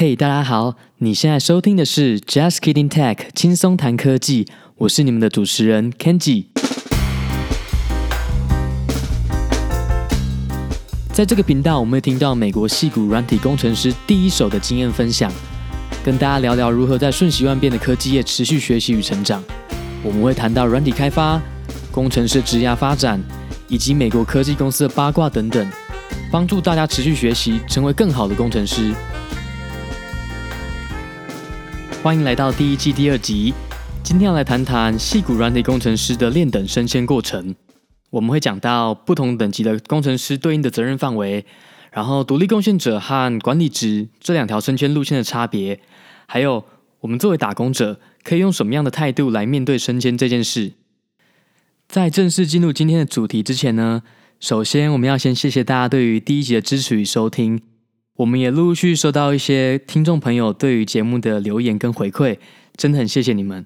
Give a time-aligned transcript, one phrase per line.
[0.00, 0.76] 嘿大家好！
[0.98, 4.46] 你现在收听的是 Just Kidding Tech，轻松谈科技。
[4.76, 6.44] 我是你们的主持人 Kenji。
[11.12, 15.32] 在这个频道，我们会听到美国矽谷软体工程师第一手的经验分享，
[16.04, 19.42] 跟大家聊聊如何在瞬息万变的科技业持续学习与成长。
[20.04, 21.42] 我们会谈到软体开发、
[21.90, 23.20] 工程师职涯发展，
[23.66, 25.68] 以及美国科技公司的八卦等等，
[26.30, 28.94] 帮助大家持续学习，成为更好的工程师。
[32.08, 33.52] 欢迎来到第一季第二集。
[34.02, 37.54] 今天要来谈谈矽谷软体工程师的练等升迁过程。
[38.08, 41.44] 我们会讲到不同等级的工程师对应的责任范围，
[41.92, 45.82] 然后独立贡献者和管理职这两条升迁路线的差别，
[46.26, 46.64] 还有
[47.00, 50.72] 我们作为打工者可以用什么样的态度来面对升迁这件事。
[51.86, 54.02] 在正式进入今天的主题之前呢，
[54.40, 57.60] 首先我们要先谢谢大家对于第一集的支持与收听。
[58.18, 62.36] 我们也陆续收到一些听众朋友对于节目的留言跟回馈，
[62.76, 63.64] 真的很谢谢你们。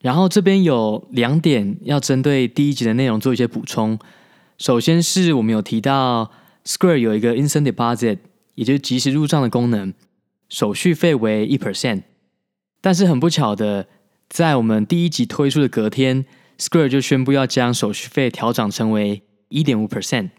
[0.00, 3.96] 然后这边有两点要针对第一集的内容做一些补充。
[4.58, 6.32] 首先是我们有提到
[6.64, 8.18] Square 有一个 Instant Deposit，
[8.56, 9.94] 也就是即时入账的功能，
[10.48, 12.02] 手续费为一 percent。
[12.80, 13.86] 但是很不巧的，
[14.28, 16.26] 在我们第一集推出的隔天
[16.58, 20.30] ，Square 就宣布要将手续费调涨成为一点五 percent。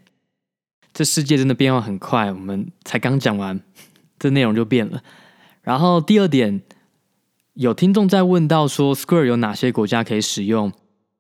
[0.96, 3.60] 这世界真的变化很快，我们才刚讲完，
[4.18, 5.04] 这内容就变了。
[5.62, 6.62] 然后第二点，
[7.56, 10.72] 有听众在问到说，Square 有哪些国家可以使用？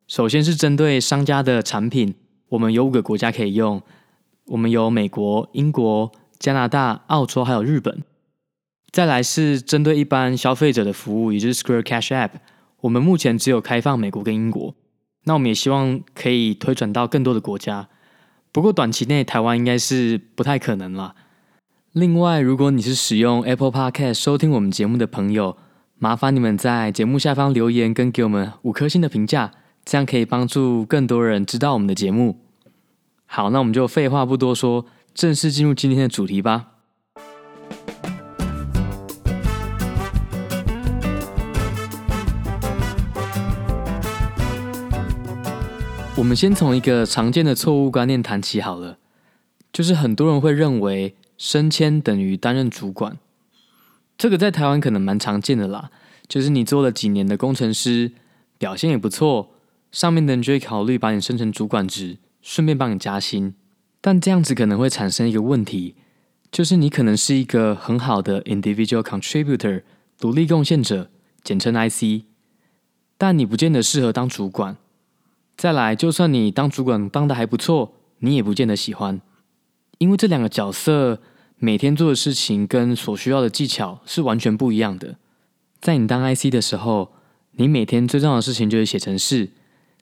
[0.07, 2.15] 首先是针对商家的产品，
[2.47, 3.81] 我们有五个国家可以用，
[4.45, 6.09] 我们有美国、英国、
[6.39, 8.01] 加拿大、澳洲还有日本。
[8.93, 12.31] 再来是针对一般消费者的服务，也就是 Square Cash App，
[12.79, 14.73] 我们目前只有开放美国跟英国，
[15.25, 17.89] 那我们也希望可以推转到更多的国家。
[18.55, 21.13] 不过短期内台湾应该是不太可能了。
[21.91, 25.57] 另外，如果你是使用 Apple Podcast 收听我们节目的朋友，
[25.99, 29.51] 麻烦你们在节目下方留言跟给我们五颗星的评价，
[29.83, 32.39] 这样可以帮助更多人知道我们的节目。
[33.25, 36.74] 好，那我们就废话不多说，正式进入今天的主题吧。
[46.17, 48.97] 我们先从一个常见的错误观念谈起好了，
[49.73, 53.17] 就是很多人会认为升迁等于担任主管，
[54.17, 55.91] 这个在台湾可能蛮常见的啦。
[56.27, 58.13] 就是你做了几年的工程师，
[58.57, 59.51] 表现也不错，
[59.91, 63.53] 上面的人就会考虑把你升成主管职，顺便帮你加薪。
[63.99, 65.95] 但这样子可能会产生一个问题，
[66.49, 69.83] 就是你可能是一个很好的 individual contributor
[70.17, 71.11] 独立贡献者，
[71.43, 72.23] 简称 IC，
[73.17, 74.77] 但你不见得适合当主管。
[75.57, 79.21] 再来，就算你当主管当得还不错，你也不见得喜欢，
[79.97, 81.21] 因为这两个角色
[81.57, 85.15] 每天做的事情跟所需要的技巧是完全不一样的。
[85.79, 87.13] 在你当 IC 的时候，
[87.51, 89.49] 你每天最重要的事情就是写程式，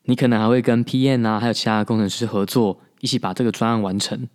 [0.06, 4.28] 你可能还会跟 PM 啊，还有其他的工程师合作，一起把这个专案完成。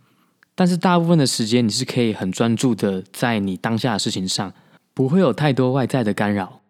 [0.54, 4.52] 但是大部分的时间，你是可以很专注的在你当下的事情上，
[4.94, 6.60] 不会有太多外在的干扰。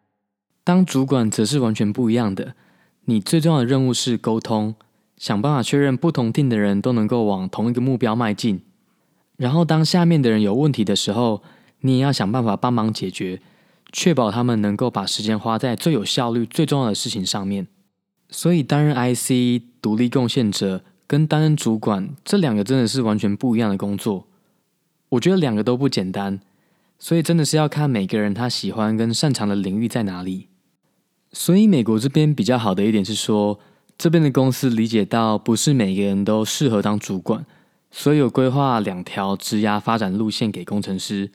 [0.65, 2.55] 当主管则是完全不一样的。
[3.11, 4.75] 你最重要的任务是沟通，
[5.17, 8.61] 想办法确认不同 team 的人都能够往同一个目标迈进。
[9.39, 11.43] 然后，当下面的人有问题的时候，
[11.81, 13.41] 你也要想办法帮忙解决，
[13.91, 17.67] 确保他们能够把时间花在最有效率、最重要的事情上面。
[18.29, 24.27] 所以，担任 IC 独立贡献者跟担任主管这两个真的是完全不一样的工作。
[25.09, 26.41] 我觉得两个都不简单，
[26.99, 30.49] 所以真的是要看每个人他喜欢跟擅长的领域在哪里。
[31.33, 33.61] 所以，美国这边比较好的一点是说，
[33.97, 37.45] 这边的公司理解到不是每个人都适合当主管，
[37.91, 41.31] 所以有规划两条职涯发展路线给工程师。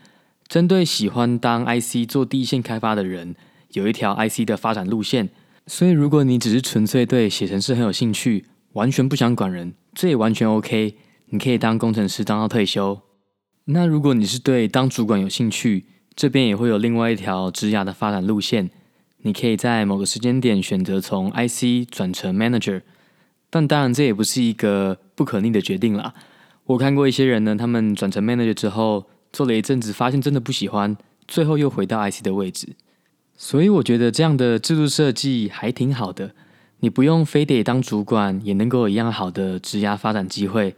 [0.47, 3.35] 针对喜欢当 IC 做第一线开发的人，
[3.73, 5.29] 有一条 IC 的发展路线。
[5.67, 12.99] 所以，如果你只是纯粹对写程式很有兴趣，完全不想管人，这也完全 OK，你可以当工程师当到退休。
[13.65, 18.69] 那如果你是对当主管有兴趣，这边也会有另外一条职涯的发展路线。
[19.25, 22.81] 你可以在某个时间点选择从 IC 转成 Manager，
[23.49, 26.13] 但当然这也不是一个不可逆的决定啦。
[26.65, 32.75] 我看过一些人呢，他们转成 Manager 之后做了一阵子，发现真的不喜欢，最后又回到 IC 的位置。
[33.37, 36.35] 所以我觉得这样的制度设计还挺好的，
[36.81, 40.75] 你不用非得当主管，也能够有一样好的职涯发展机会，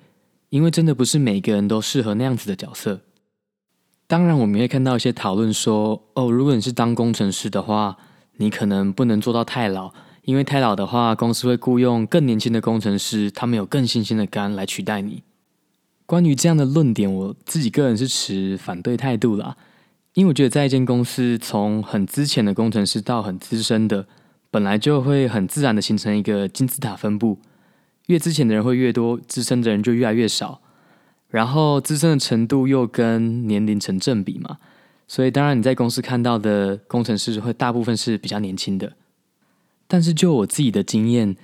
[0.50, 3.01] 因为真的不是每个人都适合那样子的角色。
[4.06, 7.98] 当然，我们会看到一些讨论说，哦，如果你是当工程师的话。
[8.37, 9.93] 你可能不能做到太老，
[10.23, 15.23] 因为太老的话，公司会雇佣更年轻的工程师，他们有更新鲜的肝来取代你。
[16.05, 19.55] 关于这样的论点，我自己个人是持反对态度啦，
[20.13, 24.05] 因为我觉得在一间公司，从很资浅的工程师到很资深的，
[24.51, 27.39] 本来就会很自然的形成一个金字塔分布，
[28.07, 30.61] 越资浅的人会越多，资深的人就越来越少。
[31.29, 34.57] 然后资深的程度又跟年龄成正比嘛，
[35.07, 38.93] 所以当然你在公司看到的工程师会大部分是比较年轻的。
[39.87, 41.35] 但是就我自己的经验，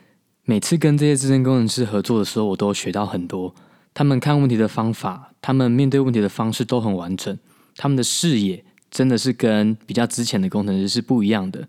[0.46, 3.54] 每次跟这些资深工程师合作的时候，我都学到很多。
[3.94, 7.38] 他们看问题的方法，他们面对问题的方式都很完整，
[7.76, 11.68] 他们的视野真的是跟比较之前的工程师是不一样的。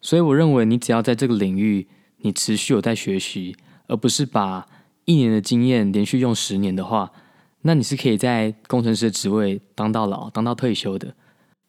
[0.00, 1.86] 所以我认为，你只要在这个领域，
[2.18, 3.56] 你持续有在学习，
[3.88, 4.66] 而不是把
[5.04, 7.12] 一年的经验连续用十年的话。
[7.62, 11.14] 那你是可以在工程师的职位当到老，当到退休的。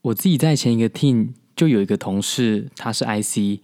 [0.04, 3.62] 我自己在前一个 team 就有一个同事，他是 IC，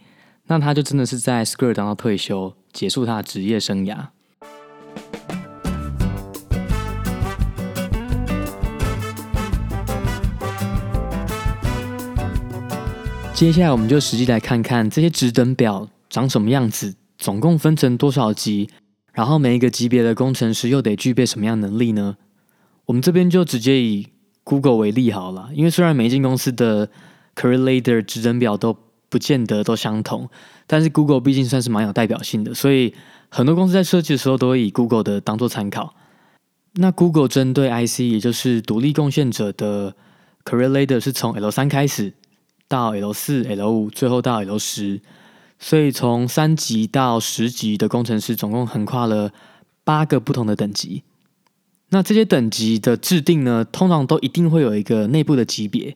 [0.48, 4.08] 那他就真的是在 Square 当到退休，结束他的职业生涯。
[13.34, 18.70] 接下来我们就实际来看看这些职等表长什么样子，总共分成多少级，
[19.14, 22.18] 然后每一个级别的工程师又得具备什么样能力呢？
[22.86, 24.08] 我们这边就直接以
[24.44, 26.90] Google 为例好了，因为虽然每一间公司的
[27.36, 28.78] Career Ladder 职等表都
[29.10, 30.30] 不见得都相同，
[30.68, 32.94] 但是 Google 毕竟算是蛮有代表性的，所以
[33.30, 35.96] 很多公司在设计的时候都会以 Google 的当做参考。
[36.74, 39.96] 那 Google 针对 IC，也就是独立贡献者的
[40.44, 42.14] Career Ladder 是从 L 三开始
[42.68, 45.00] 到 L 四、L 五，最后到 L 十，
[45.60, 49.32] 所以从三级到十级的工程师总共横跨了
[49.84, 51.04] 八个不同的等级。
[51.94, 55.96] 那这些等级的制定呢，通常都一定会有一个内部的级别。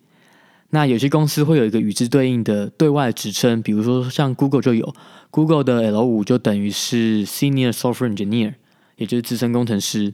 [0.70, 4.94] 那有些公司会有一个与之对应的对外职称，比如说像 Google 就有
[5.32, 8.54] Google 的 L 五就等于是 Senior Software Engineer，
[8.98, 10.14] 也就是资深工程师。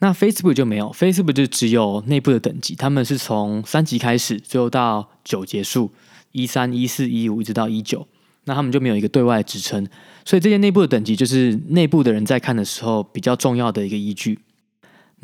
[0.00, 5.90] 那 Facebook 就没有，Facebook 就只有内部的等级，他们是从三级开始，最后到九结束，
[6.32, 8.06] 一三、一四、一五一直到一九，
[8.44, 9.88] 那他们就没有一个对外职称，
[10.26, 14.38] 所以这些内部的等级就是内部的人在看的时候比较重要的一个依据。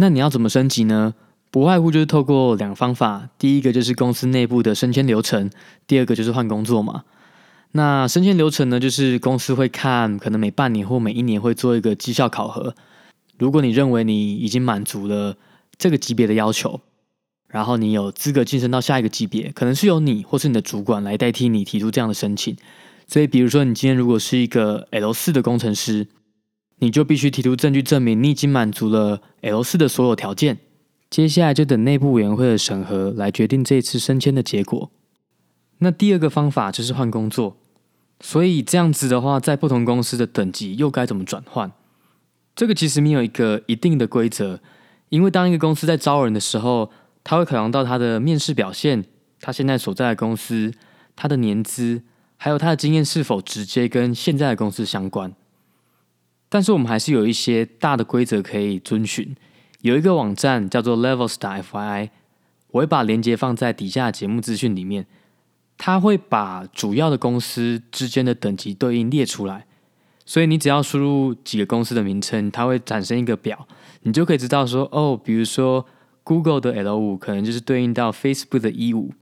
[0.01, 1.15] 那你要怎么升级呢？
[1.51, 5.51] 不外乎就是透过两个方法，第一个就是公司内部的升迁流程，
[5.87, 7.03] 第二个就是换工作嘛。
[7.73, 12.75] 那升迁流程呢，就是公司会看，可能每半年或每一年会做一个绩效考核。
[13.39, 15.37] 如果你认为你已经满足了
[15.77, 16.81] 这个级别的要求，
[17.49, 22.57] 然后你有资格晋升到下一个级别，可能是由你或是你的主管来代替你提出这样的申请。
[23.09, 26.07] 所以，比如说你今天如果是一个 L 四的工程师。
[26.81, 30.59] 你就必须提出证据证明你已经满足了 L 四的所有条件，
[31.11, 34.91] 接下来就等内部委员会的审核来决定这一次升迁的结果。
[35.79, 37.57] 那第二个方法就是换工作，
[38.21, 41.71] 所以这样子的话，在不同公司的等级又该怎么转换？
[42.55, 44.61] 这个其实没有一个一定的规则，
[45.09, 46.91] 因为当一个公司在招人的时候，
[47.23, 49.05] 他会考量到他的面试表现，
[49.41, 50.73] 他现在所在的公司，
[51.15, 52.03] 他的年资，
[52.37, 55.33] 还有他的经验是否直接跟现在的公司相关。
[56.49, 59.35] 但是我们还是有一些大的规则可以遵循。
[59.83, 62.11] 有一个网站叫做 Levels.fyi，
[62.73, 65.07] 我会把链接放在底下节目资讯里面。
[65.81, 69.65] 它会把主要的公司之间的等级对应列出来，
[70.27, 73.69] 所以你只要输入几个公司的名称，它会产生一个表，
[74.03, 75.87] 你就可以知道说，哦，比如说
[76.25, 79.13] Google 的 L 五可能就是对应到 Facebook 的 E 五。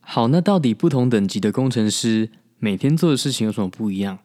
[0.00, 4.20] 好，那到底不同等级的工程师每天做的事情有什么不一样？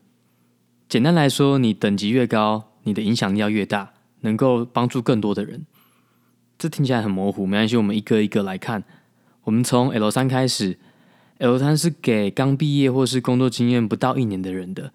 [0.89, 3.91] 简单来说，你等级越高，你的影响力要越大，
[4.21, 5.65] 能够帮助更多的人。
[6.57, 8.85] 这听起来很模糊，没关系，我们一个一个来看。
[9.43, 10.79] 我们从 L 三开始
[11.39, 14.93] ，L 三是给刚毕业或是工作经验不到一年的人的。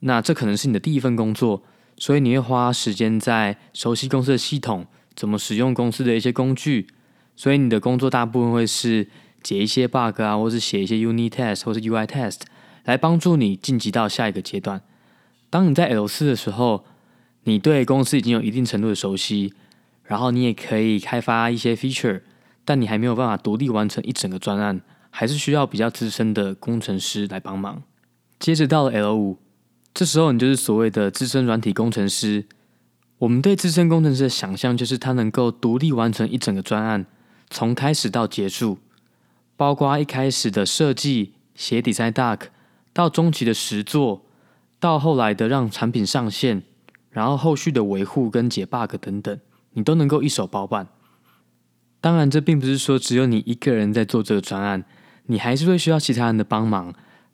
[0.00, 1.62] 那这可能是你的第一份工作，
[1.98, 6.86] 所以你会花时间在熟悉公司的系统，怎么使用公司的一些工具。
[7.36, 9.08] 所以你的工作大部分会是
[9.42, 12.40] 解一些 bug 啊，或是写一些 unit test 或是 UI test，
[12.84, 14.80] 来帮助你晋级到下一个阶段。
[15.54, 16.84] 当你在 L 四的时候，
[17.44, 19.54] 你对公司已经有一定程度的熟悉，
[20.02, 22.22] 然后你也可以开发一些 feature，
[22.64, 24.80] 但你还没有办法独立完成一整个专案，
[25.10, 27.84] 还是需要比较资深的工程师来帮忙。
[28.40, 29.38] 接着到了 L 五，
[29.94, 32.46] 这时候你就是所谓的资深软体工程师。
[33.18, 37.06] 我们对资深工程师的想象就是他能够独立完成一整个专案，
[37.48, 38.78] 从开始到结束，
[39.56, 42.40] 包括一开始的设计、写 design doc，
[42.92, 44.22] 到中期的实作。
[44.84, 46.62] 到后来的让产品上线，
[47.08, 49.40] 然后后续的维护跟解 bug 等等，
[49.72, 50.88] 你都能够一手包办。
[52.02, 54.84] 当然，这并不是说只有你一个人在做这个专案，
[55.24, 56.92] 你还是会需要其他人的帮忙。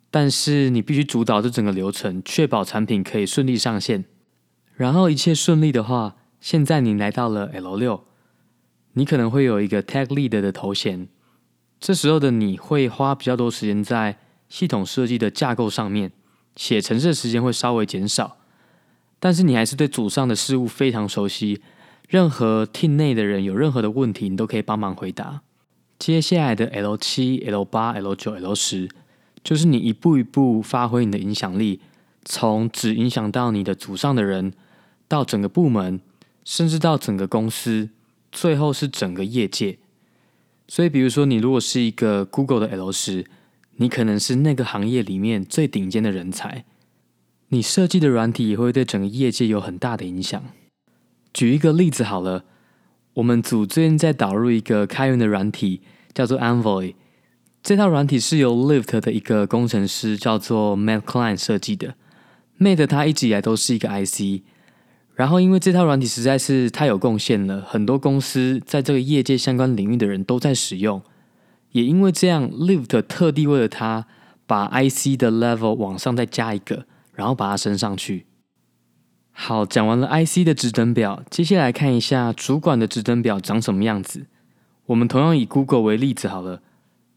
[0.09, 4.05] 但是你必须主导这整个流程，确保产品可以顺利上线。
[4.73, 8.05] 然后一切顺利的话，现在你来到了 L 六，
[8.93, 11.09] 你可能会有一个 Tech Lead 的头衔，
[11.81, 16.13] 这时候的你会花比较多时间在系统设计的架构上面，
[16.55, 18.37] 写程式的时间会稍微减少。
[19.19, 21.61] 但是你还是对组上的事物非常熟悉，
[22.09, 25.41] 任何 team 内的人有任何的问题，你都可以帮忙回答。
[25.99, 28.89] 接下来的 L 七、L 八、L 九、L 十，
[29.43, 31.79] 就是你一步一步发挥你的影响力，
[32.25, 34.53] 从只影响到你的组上的人，
[35.07, 36.01] 到整个部门，
[36.43, 37.89] 甚至到整个公司，
[38.31, 39.77] 最后是整个业界。
[40.67, 43.27] 所以，比如说你如果是一个 Google 的 L 十，
[43.81, 46.65] 你可能是那个行业里面最顶尖的人才。
[47.47, 50.43] 你设计的软体也会对整个业界有很大的影响。
[51.33, 52.45] 举一个例子好了，
[53.15, 55.81] 我们组最近在导入一个开源的软体，
[56.13, 56.93] 叫做 Envoy。
[57.63, 61.95] 这套软体是由 Lyft 的一个工程师叫做 Matt Klein 设计的。
[62.59, 64.43] Matt 他一直以来都是一个 IC，
[65.15, 71.01] 然后因为这套软体实在是太有贡献了，很多公司在这个业界相关领域的人都在使用。
[71.71, 74.07] 也因为这样，Lift 特地为了他，
[74.45, 76.85] 把 IC 的 level 往上再加一个。
[77.13, 78.25] 然后把它升上去。
[79.31, 84.27] 好，讲完了 IC 的职等表，接下来看一下主管的职等表长什么样子。
[84.87, 86.63] 我们同样以 Google 为例子好了。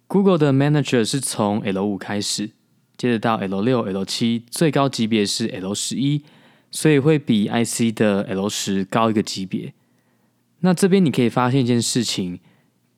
[0.09, 2.51] Google 的 Manager 是从 L 五开始，
[2.97, 6.25] 接着到 L 六、L 七，最高级别是 L 十一，
[6.71, 9.73] 所以会比 IC 的 L 十高一个级别。
[10.61, 12.41] 那这边你可以发现一件事情，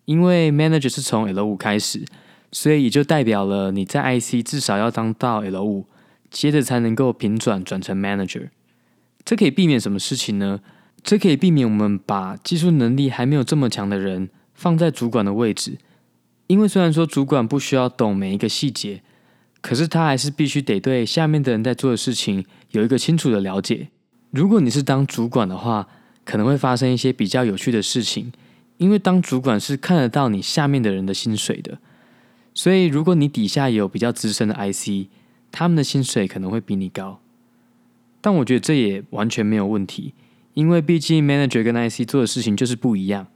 [0.06, 2.04] 因为 Manager 是从 L 五开始，
[2.50, 5.86] 所以也就代表了你在 IC 至少要当到 L 五。
[6.28, 8.48] 接着才能够平转转成 manager，
[9.24, 10.60] 这可以避免什么事情呢？
[11.02, 15.78] 这可以避免我们把技术能力还没有这么强的人放在主管的位置，
[16.48, 19.02] 因为虽然说主管不需要懂每一个细节，
[19.62, 23.88] 可是他还是必须得对下面的人在做的事情有一个清楚的了解。
[24.32, 25.88] 如果你是当主管的话，
[26.24, 28.32] 可能会发生一些比较有趣的事情，
[28.78, 31.78] 因为当主管是看得到你下面的人的薪水的，
[32.54, 35.08] 所以如果你底下有比较资深的 IC。
[35.52, 37.18] 他们的薪水可能会比你高，
[38.20, 40.12] 但我觉得这也完全没有问题，
[40.52, 43.28] 因为毕竟 manager 跟 IC 做的事情就是不一样。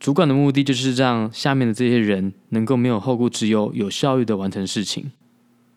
[0.00, 5.12] 主管的目的就是让下面的这些人能够没有后顾之忧，有效率的完成事情。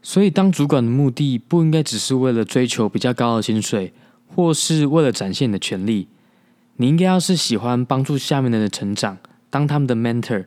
[0.01, 3.91] 所以，当主管的目的不应该只是为了追求比较高的薪水，
[4.27, 6.07] 或是为了展现你的权力。
[6.77, 9.17] 你应该要是喜欢帮助下面的人成长，
[9.49, 10.45] 当他们的 mentor，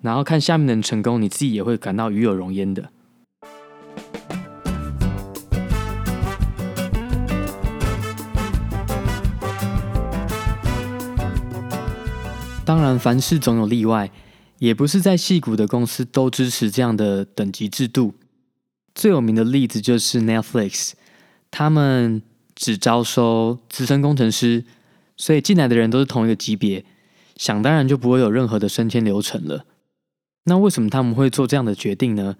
[0.00, 2.90] 然后看下面的人成功，你自己也会感到与有荣焉的。
[12.64, 14.12] 当然，凡事总有例外，
[14.58, 18.14] 也不是在戏骨的公司都支持这样的等级制度。
[18.94, 20.92] 最有名的例子就是 Netflix，
[21.50, 22.22] 他们
[22.54, 24.64] 只招收资深工程师，
[25.20, 26.82] 所以进来的人都是同一个级别，
[27.36, 29.66] 想当然就不会有任何的升迁流程了。
[30.44, 32.36] 那为什么他们会做这样的决定呢？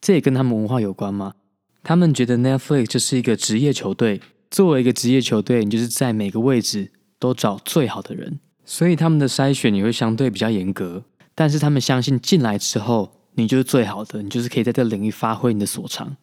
[0.00, 1.34] 这也跟他们文化有关吗？
[1.82, 4.20] 他们觉得 Netflix 就是一个职业球队，
[4.52, 8.38] 作为一个职业球队，你就是在每个位置都找最好的人。
[8.64, 11.02] 所以他们的筛选也会相对比较严格，
[11.34, 16.16] 但是他们相信进来之后，你就是最好的，你就是可以在这个领域发挥你的所长，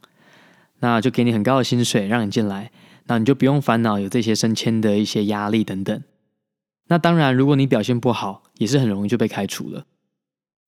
[0.80, 2.72] 那就给你很高的薪水让你进来，
[3.10, 6.04] 那你就不用烦恼有这些升迁的一些压力等等。
[6.90, 9.86] 那当然，如果你表现不好，也是很容易就被开除了。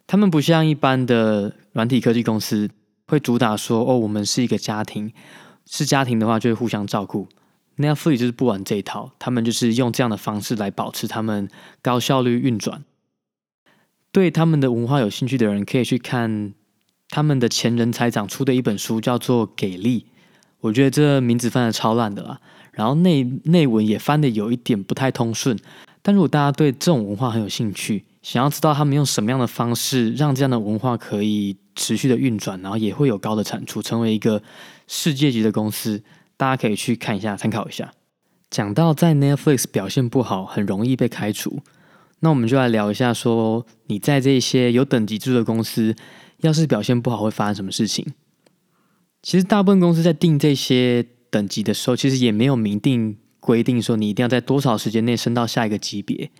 [0.08, 2.70] 他们不像一般的软体科技公司
[3.08, 5.14] 会主打说，哦，我们是一个家庭，
[5.68, 7.28] 是家庭的话就会互相照顾。
[7.76, 11.48] 那 e t f l i 就是不玩这一套，他们就是用这样的方式来保持他们
[11.84, 12.84] 高效率运转。
[14.12, 16.54] 对他们的文化有兴趣的人，可以去看
[17.10, 20.08] 他们的前人才长出的一本书，叫做《给力》。
[20.62, 22.40] 我觉得这名字翻得超烂的啦，
[22.72, 25.58] 然后内内文也翻得有一点不太通顺。
[26.02, 34.42] 但如果大家对这种文化很有兴趣，想要知道他们用什么样的方式让这样的文化可以持续的运转，然后也会有高的产出，成为一个
[34.88, 36.02] 世界级的公司。
[36.38, 37.92] 大家可以去看一下，参考一下。
[38.50, 41.60] 讲到在 Netflix 表现不好，很容易被开除，
[42.22, 45.96] 那我们就来聊一下，说你在这些有等级制的公司，
[46.40, 48.06] 要是表现不好会发生什么事情？
[49.22, 56.32] 其实大部分公司在定这些等级的时候，其实也没有明定规定说你一定要在多少时间内升到下一个级别。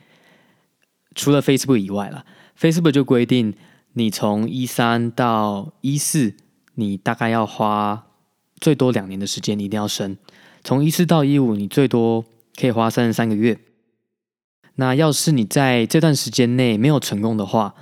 [1.14, 2.26] 除了 Facebook 以外啦
[2.60, 3.54] ，Facebook 就规定
[3.94, 6.34] 你从一三到一四，
[6.76, 8.08] 你大概要花。
[8.60, 10.16] 最多两年的时间，你一定要升。
[10.64, 12.24] 从一四到一五，你最多
[12.56, 13.60] 可以花三十三个月。
[14.76, 17.74] 那要是你在这段时间内没有成功的话，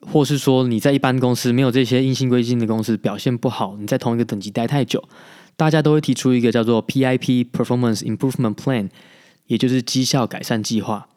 [0.00, 5.02] 或是说你在一般公司没有这些硬性规定的公司表现不好，你在同一个等级待太久，
[5.56, 8.90] 大家都会提出一个叫做 PIP（Performance Improvement Plan），
[9.46, 11.08] 也就是绩效改善计划。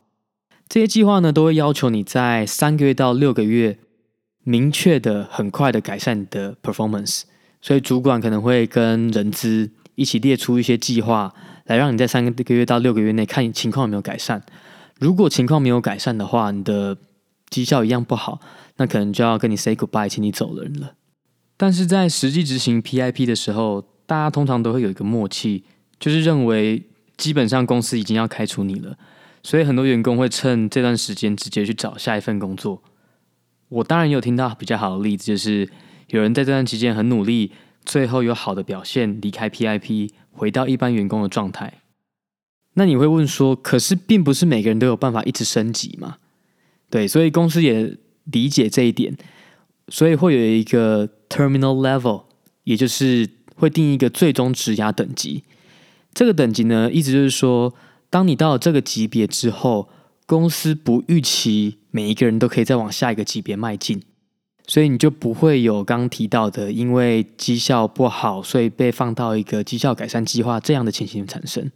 [0.67, 3.77] 这些计划呢，都会要求你在三个月到六个月
[4.43, 7.23] 明确的、很快的改善你的 performance。
[7.61, 11.33] 所以主管可能会跟人资一起列出一些计划，
[11.65, 14.41] 来让你在三个月到六个月内看情况有没有改善。
[14.99, 16.97] 如果情况没有改善的话，你的
[17.49, 18.39] 绩效一样不好，
[18.81, 20.95] 那可能就要跟你 say goodbye，请你走人了。
[21.55, 25.63] 但是在实际执行 PIP 的时候，大家通常都会有一个默契，
[25.99, 28.97] 就是认为基本上公司已经要开除你了，
[29.43, 32.81] 所以很多员工会趁这段时间直接去找下一份工作。
[33.69, 35.69] 我当然也有听到比较好的例子，就是。
[36.07, 37.53] 有人在这段期间很努力，
[37.85, 41.75] 最后有好的表现，离开 PIP，回到一般员工的状态。
[42.73, 46.17] 那你会问说，可是并不是每个人都有办法一直升级嘛？
[46.89, 49.15] 对，所以公司也理解这一点，
[49.87, 52.23] 所以会有一个 terminal level，
[52.63, 55.43] 也就是会定一个最终职涯等级。
[56.13, 57.73] 这个等级呢，意思就是说，
[58.09, 59.89] 当你到了这个级别之后，
[60.25, 64.01] 公司不预期每一个人都可以再往下一个级别迈进。
[64.67, 71.69] 所以你就不会有刚提到的，因为绩效不好，所以被放到一个绩效改善计划这样的情形产生。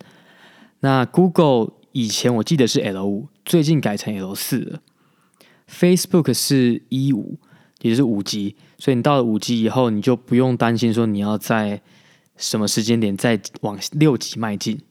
[0.81, 4.79] 那 Google 以前我记得是 L 五，最近改成 L 四了。
[5.69, 7.37] Facebook 是 E 五，
[7.81, 8.55] 也是五级。
[8.77, 11.81] 所以你到了五级以后，你就不用担心说你要在
[12.37, 14.81] 什么时间点再往六级迈进。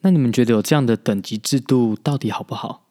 [0.00, 2.86] 那你们觉得有这样的等级制度到底好不好？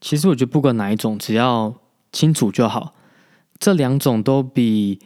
[0.00, 1.74] 其实我觉得不管哪一种，只要
[2.12, 2.94] 清楚就好。
[3.58, 4.98] 这两种都比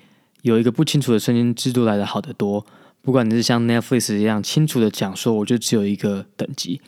[0.43, 2.67] 有一个不清楚的升迁制度来的好得多。
[3.00, 6.81] 不管你是像 Netflix 一样清楚的讲说，我就只有一个等级，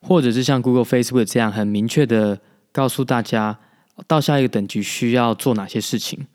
[0.00, 2.40] 或者是像 Google、Facebook 这样很明确的
[2.74, 3.60] 告诉大家，
[4.08, 6.26] 到下一个等级需要做哪些事情。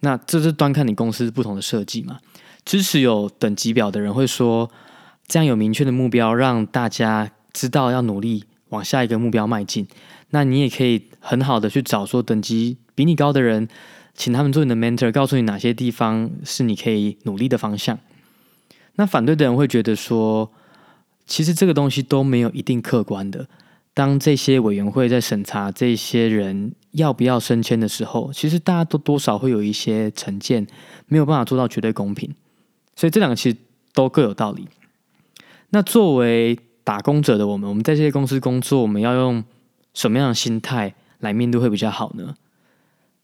[0.00, 2.18] 那这是端看你公司不同的设计嘛。
[2.64, 4.70] 支持有等级表的人会说，
[5.28, 9.86] 这样有明确的目标，让大家知道要努力往下一个目标迈进。
[10.30, 13.68] 那你也可以很好的去找说等级比你高的人。
[14.16, 17.98] 请他们做你的 mentor，告诉你哪些地方是你可以努力的方向。
[18.94, 20.52] 那反对的人会觉得说，
[21.26, 23.48] 其实这个东西都没有一定客观的。
[23.94, 30.66] 当这些委员会在审查这些人要不要升迁的时候，其实大家都多少会有一些成见，
[31.06, 32.34] 没有办法做到绝对公平。
[32.96, 33.56] 所以这两个其实
[33.92, 34.66] 都各有道理。
[35.70, 39.42] 那作为打工者的我们，我们在这些公司工作，我们要用
[39.94, 42.36] 什么样的心态来面对会比较好呢？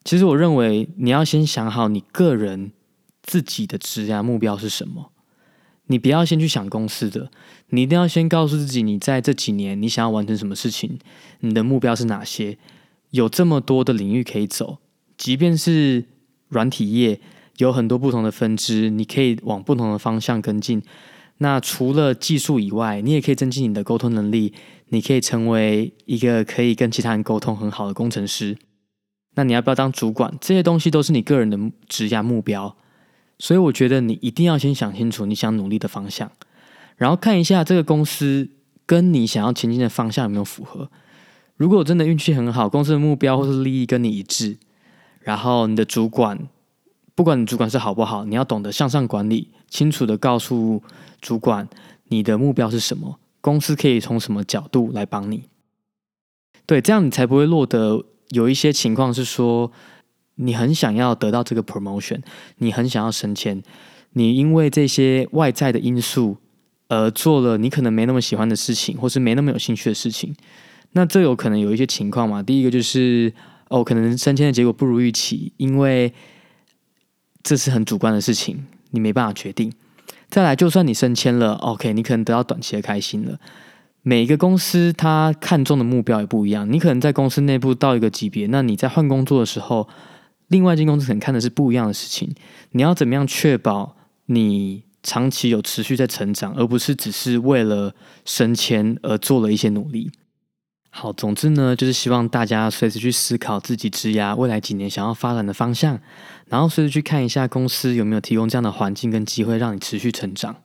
[0.05, 2.73] 其实我认为你要先想好你个人
[3.23, 5.13] 自己的职业目标是什么，
[5.91, 7.29] 你不要先去想公司的，
[7.71, 10.99] 你一定要先告诉自己，你在这几年你想要完成什么事情，
[11.41, 12.57] 你的目标是哪些？
[13.11, 14.79] 有这么多的领域可以走，
[15.17, 16.05] 即便是
[16.49, 17.21] 软体业
[17.57, 20.81] 有很多不同的分支，你可以往不同的方向跟进。
[21.39, 24.53] 那除了技术以外，你也可以增进你的沟通能力，
[24.91, 28.57] 你可以成为一个可以跟其他人沟通很好的工程师。
[29.35, 30.33] 那你要不要当主管？
[30.41, 32.77] 这些东西都是你个人的职业目标，
[33.41, 36.31] 所以我觉得你一定要先想清楚你想努力的方向，
[36.97, 38.51] 然后看一下这个公司
[38.85, 40.91] 跟你想要前进的方向有没有符合。
[41.57, 44.59] 如果真的运气很好，公司的目标或是利益跟你一致，
[45.21, 46.39] 然后你的主管，
[47.15, 50.83] 不管你主管是好不好，你要懂得向上管理，清楚的告诉
[51.21, 51.67] 主管
[52.09, 55.45] 你的目标是什么，公司可以从什么角度来帮你。
[56.67, 58.05] 对，这样你才不会落得。
[58.31, 59.73] 有一些情况是说，
[60.41, 62.21] 你很想要得到这个 promotion，
[62.59, 63.63] 你很想要升迁，
[64.13, 66.37] 你因为这些外在的因素
[66.89, 70.35] 而做了你可能没那么喜欢的事情，或是没那么有兴趣的事情。
[70.93, 72.43] 那这有可能有一些情况嘛？
[72.43, 73.33] 第一个就是
[73.69, 76.13] 哦，可能升迁的结果不如预期，因为
[77.43, 79.73] 这是很主观的事情，你没办法决定。
[80.29, 83.39] 再来，就算你升迁了，OK，你可能得到短期的开心了。
[84.03, 89.89] 每一个公司他看重的目标也不一样，你可能在公司内部到一个级别，那你在换工作的时候，
[90.51, 92.33] 另外一间公司可能看的是不一样的事情。
[92.73, 100.13] 你要怎么样确保你长期有持续在成长，而不是只是为了升迁而做了一些努力？
[100.91, 106.01] 好，总之呢，就是希望大家随时去思考自己职涯未来几年想要发展的方向，
[106.47, 110.57] 然后随时去看一下公司有没有提供这样的环境跟机会让你持续成长。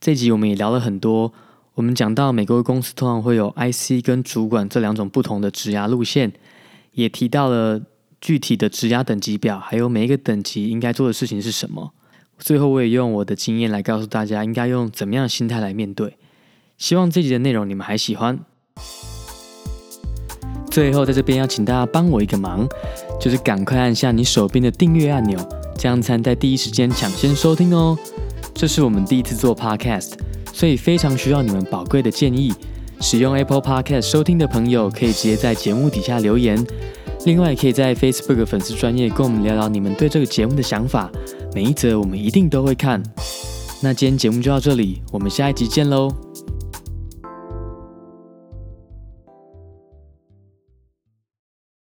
[0.00, 1.32] 这集我们也聊了很多。
[1.74, 6.32] 我们讲到每个公司通常会有 IC 跟主管这两种不同的职涯路线，
[6.92, 7.80] 也提到了
[8.24, 11.92] 具体的职涯等级表，还有每一个等级应该做的事情是什么。
[12.38, 16.16] 最后，我也用我的经验来告诉大家，应该用怎么样的心态来面对。
[16.78, 18.40] 希望这集的内容你们还喜欢。
[20.70, 22.66] 最后，在这边要请大家帮我一个忙，
[23.20, 25.38] 就是赶快按下你手边的订阅按钮，
[25.76, 27.94] 这样才能在第一时间抢先收听哦。
[28.54, 30.14] 这是我们第一次做 Podcast。
[30.50, 32.54] 所以非常需要你们宝贵的建议，
[33.00, 36.64] 使用 Apple Podcast 收听的朋友，可以直接在节目底下留言。
[37.26, 41.10] 另外，可以在 Facebook 粉丝专业跟我们聊聊你们对这个节目的想法，
[41.54, 43.02] 每一则我们一定都会看。
[43.82, 46.33] 那今天节目就到这里，我们下一集见喽。